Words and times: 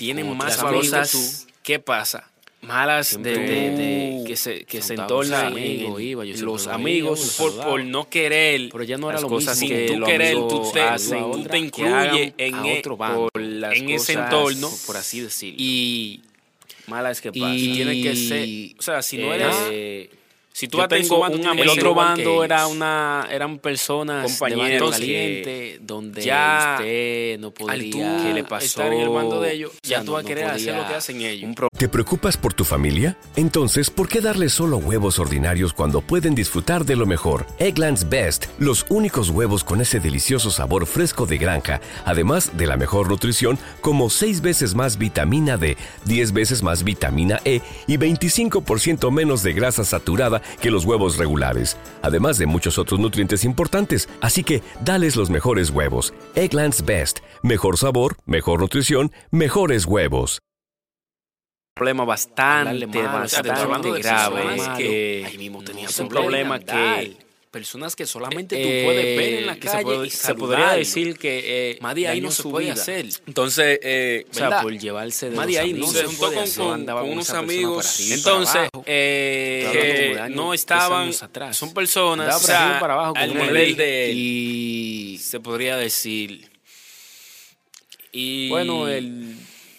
tienen 0.00 0.34
más 0.34 0.56
cosas. 0.56 1.46
¿Qué 1.62 1.78
pasa? 1.78 2.26
Malas 2.62 3.18
de, 3.22 4.24
que 4.26 4.36
se, 4.36 4.64
que 4.64 4.80
se 4.82 4.94
entornan 4.94 5.56
en 5.56 5.94
los 6.44 6.66
amigos 6.66 7.36
por, 7.38 7.54
por 7.62 7.84
no 7.84 8.08
querer 8.08 8.68
pero 8.70 8.84
ya 8.84 8.98
no 8.98 9.08
era 9.08 9.14
las 9.14 9.22
lo 9.22 9.28
cosas 9.28 9.58
mismo 9.60 9.76
que 9.76 9.86
tú 9.86 10.04
querer 10.04 10.34
tú 10.34 10.70
te, 10.72 10.80
tú 11.32 11.44
te 11.44 11.58
incluyes 11.58 12.34
en, 12.36 12.66
e- 12.66 12.78
otro 12.78 12.98
bando, 12.98 13.28
por 13.32 13.40
las 13.42 13.76
en 13.78 13.88
ese 13.88 14.12
entorno 14.12 14.70
por 14.86 14.98
así 14.98 15.20
decirlo. 15.20 15.56
y 15.58 16.20
malas 16.86 17.22
que 17.22 17.32
pasan. 17.32 17.56
y 17.56 17.72
tiene 17.72 18.02
que 18.02 18.14
ser 18.16 18.78
o 18.78 18.82
sea 18.82 19.00
si 19.00 19.16
no 19.16 19.32
eres 19.32 19.56
Eh, 19.70 20.10
si 20.52 20.68
tú 20.68 20.76
yo 20.78 20.82
vas 20.82 20.86
a 20.92 20.96
tengo 20.96 21.16
un 21.26 21.46
amigo 21.46 21.62
el 21.64 21.68
otro 21.70 21.94
bando 21.94 22.44
era 22.44 22.66
una 22.66 23.26
eran 23.30 23.58
personas 23.58 24.26
Compañeros 24.38 24.90
caliente 24.90 25.78
donde 25.80 26.22
ya 26.22 26.76
usted 26.78 27.38
no 27.38 27.50
tú 27.52 27.66
¿qué 27.66 28.32
le 28.34 28.44
pasó? 28.44 28.64
estar 28.66 28.92
en 28.92 29.00
el 29.00 29.08
bando 29.08 29.40
de 29.40 29.52
ellos 29.52 29.72
ya 29.82 30.00
tú 30.00 30.06
no- 30.06 30.12
vas 30.12 30.20
a 30.20 30.22
no 30.22 30.28
querer 30.28 30.44
hacer 30.46 30.58
podía- 30.74 30.82
lo 30.82 30.88
que 30.88 30.94
hacen 30.94 31.20
ellos 31.20 31.50
¿Te 31.78 31.88
preocupas 31.88 32.36
por 32.36 32.52
tu 32.52 32.64
familia? 32.64 33.16
Entonces, 33.36 33.88
¿por 33.88 34.06
qué 34.06 34.20
darles 34.20 34.52
solo 34.52 34.76
huevos 34.76 35.18
ordinarios 35.18 35.72
cuando 35.72 36.02
pueden 36.02 36.34
disfrutar 36.34 36.84
de 36.84 36.94
lo 36.94 37.06
mejor? 37.06 37.46
Egglands 37.58 38.06
Best, 38.10 38.46
los 38.58 38.84
únicos 38.90 39.30
huevos 39.30 39.64
con 39.64 39.80
ese 39.80 39.98
delicioso 39.98 40.50
sabor 40.50 40.84
fresco 40.86 41.24
de 41.24 41.38
granja, 41.38 41.80
además 42.04 42.54
de 42.58 42.66
la 42.66 42.76
mejor 42.76 43.08
nutrición, 43.08 43.58
como 43.80 44.10
6 44.10 44.42
veces 44.42 44.74
más 44.74 44.98
vitamina 44.98 45.56
D, 45.56 45.78
10 46.04 46.32
veces 46.32 46.62
más 46.62 46.84
vitamina 46.84 47.40
E 47.46 47.62
y 47.86 47.96
25% 47.96 49.10
menos 49.10 49.42
de 49.42 49.52
grasa 49.54 49.82
saturada 49.84 50.39
que 50.60 50.70
los 50.70 50.84
huevos 50.84 51.18
regulares, 51.18 51.76
además 52.02 52.38
de 52.38 52.46
muchos 52.46 52.78
otros 52.78 53.00
nutrientes 53.00 53.44
importantes. 53.44 54.08
Así 54.20 54.44
que, 54.44 54.62
dales 54.84 55.16
los 55.16 55.30
mejores 55.30 55.70
huevos. 55.70 56.12
Egglands 56.34 56.84
Best, 56.84 57.20
mejor 57.42 57.78
sabor, 57.78 58.16
mejor 58.26 58.60
nutrición, 58.60 59.12
mejores 59.30 59.86
huevos. 59.86 60.40
problema 61.74 62.04
bastante, 62.04 62.86
bastante 62.86 63.90
grave. 64.00 64.42
personas 64.42 64.76
que 64.76 65.24
ahí 65.26 65.38
mismo 65.38 65.62
tenía 65.62 65.86
es 65.86 65.98
un 65.98 66.08
problema 66.08 66.58
que 66.58 67.29
personas 67.50 67.96
que 67.96 68.06
solamente 68.06 68.54
tú 68.56 68.68
eh, 68.68 68.82
puedes 68.84 69.04
ver 69.16 69.34
en 69.40 69.46
la 69.46 69.54
que 69.56 69.60
calle 69.66 69.78
se, 69.78 69.84
puede- 69.84 70.06
y 70.06 70.10
se 70.10 70.34
podría 70.36 70.70
decir 70.72 71.18
que 71.18 71.72
eh, 71.72 71.78
más 71.80 71.94
de 71.96 72.06
ahí 72.06 72.20
no 72.20 72.30
se 72.30 72.44
puede 72.44 72.66
vida. 72.66 72.74
hacer 72.74 73.06
entonces 73.26 73.80
eh, 73.82 74.24
O 74.30 74.34
sea, 74.34 74.62
por 74.62 74.78
llevarse 74.78 75.30
de 75.30 75.36
de 75.46 75.58
ahí 75.58 75.72
no 75.72 75.86
amigos, 75.86 75.92
se 75.96 76.04
juntó 76.04 76.18
puede 76.20 76.34
con, 76.36 76.44
hacer. 76.44 76.62
con- 76.64 76.86
con 76.86 77.10
unos 77.10 77.30
amigos 77.30 77.86
para 77.86 77.94
arriba 77.98 78.14
entonces 78.14 78.68
eh, 78.86 80.16
años, 80.20 80.36
no 80.36 80.54
estaban 80.54 81.10
atrás. 81.20 81.56
son 81.56 81.74
personas 81.74 82.36
o 82.36 82.38
sea, 82.38 82.78
para 82.80 82.94
abajo 82.94 83.14
con 83.14 83.22
al 83.22 83.34
nivel 83.34 83.74
de 83.76 84.12
y 84.14 85.18
se 85.18 85.40
podría 85.40 85.76
decir 85.76 86.48
y 88.12 88.48
bueno, 88.48 88.88
el, 88.88 89.36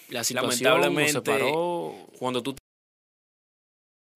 la 0.10 0.24
situación 0.24 0.64
lamentablemente, 0.82 1.14
nos 1.14 1.24
separó 1.24 2.08
cuando 2.18 2.42
tú 2.44 2.56